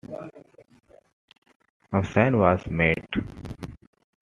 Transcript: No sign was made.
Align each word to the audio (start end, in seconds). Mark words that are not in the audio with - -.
No 1.93 2.01
sign 2.01 2.39
was 2.39 2.65
made. 2.65 3.07